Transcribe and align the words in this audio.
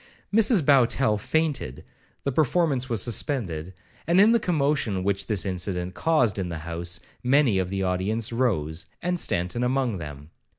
Mrs 0.33 0.65
Bowtell 0.65 1.19
fainted, 1.19 1.83
the 2.23 2.31
performance 2.31 2.89
was 2.89 3.03
suspended, 3.03 3.71
and, 4.07 4.19
in 4.19 4.31
the 4.31 4.39
commotion 4.39 5.03
which 5.03 5.27
this 5.27 5.45
incident 5.45 5.93
caused 5.93 6.39
in 6.39 6.49
the 6.49 6.57
house, 6.65 6.99
many 7.21 7.59
of 7.59 7.69
the 7.69 7.83
audience 7.83 8.33
rose, 8.33 8.87
and 9.03 9.19
Stanton 9.19 9.63
among 9.63 9.99
them. 9.99 10.31